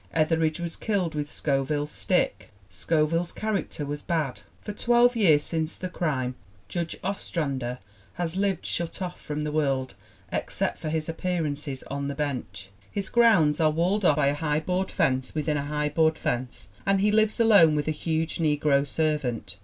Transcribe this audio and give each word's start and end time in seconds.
Etheridge 0.15 0.59
was 0.59 0.75
killed 0.75 1.13
with 1.13 1.29
Scoville's 1.29 1.91
stick. 1.91 2.49
Scoville's 2.71 3.31
character 3.31 3.85
was 3.85 4.01
bad. 4.01 4.41
For 4.63 4.73
twelve 4.73 5.15
years 5.15 5.43
since 5.43 5.77
the 5.77 5.89
crime 5.89 6.33
Judge 6.67 6.97
Ostrander 7.03 7.77
has 8.15 8.35
lived 8.35 8.65
shut 8.65 8.99
off 8.99 9.21
from 9.21 9.43
the 9.43 9.51
world, 9.51 9.93
except 10.31 10.79
for 10.79 10.89
his 10.89 11.07
ap 11.07 11.17
pearances 11.19 11.83
on 11.91 12.07
the 12.07 12.15
bench. 12.15 12.69
His 12.91 13.09
grounds 13.09 13.59
are 13.59 13.69
walled 13.69 14.03
off 14.03 14.15
by 14.15 14.25
a 14.29 14.33
high 14.33 14.61
bpard 14.61 14.89
fence 14.89 15.35
within 15.35 15.55
a 15.57 15.65
high 15.67 15.89
board 15.89 16.17
fence 16.17 16.69
and 16.83 16.99
he 16.99 17.11
lives 17.11 17.39
alone 17.39 17.75
with 17.75 17.87
a 17.87 17.91
huge 17.91 18.39
negro 18.39 18.87
servant. 18.87 19.57